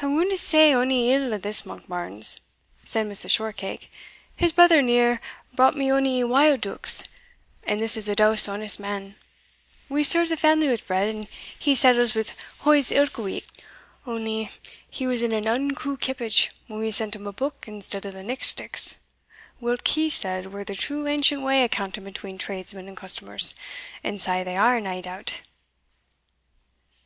[0.00, 2.40] "I winna say ony ill o'this Monkbarns,"
[2.82, 3.28] said Mrs.
[3.32, 3.92] Shortcake;
[4.34, 5.20] "his brother neer
[5.52, 7.04] brought me ony wild deukes,
[7.64, 9.16] and this is a douce honest man;
[9.90, 11.28] we serve the family wi' bread, and
[11.58, 12.24] he settles wi'
[12.62, 13.44] huz ilka week
[14.06, 14.50] only
[14.88, 18.22] he was in an unco kippage when we sent him a book instead o' the
[18.22, 19.00] nick sticks,*
[19.60, 23.54] whilk, he said, were the true ancient way o' counting between tradesmen and customers;
[24.02, 25.42] and sae they are, nae doubt." * Note E.
[25.42, 26.98] Nick sticks.